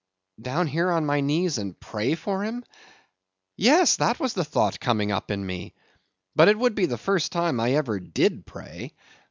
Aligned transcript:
—down 0.41 0.65
here 0.65 0.89
on 0.89 1.05
my 1.05 1.21
knees 1.21 1.59
and 1.59 1.79
pray 1.79 2.15
for 2.15 2.41
him? 2.43 2.63
Yes, 3.55 3.97
that 3.97 4.19
was 4.19 4.33
the 4.33 4.43
thought 4.43 4.79
coming 4.79 5.11
up 5.11 5.29
in 5.29 5.45
me; 5.45 5.75
but 6.35 6.47
it 6.47 6.57
would 6.57 6.73
be 6.73 6.87
the 6.87 6.97
first 6.97 7.31
time 7.31 7.59
I 7.59 7.73
ever 7.73 7.99
did 7.99 8.47
pray. 8.47 8.93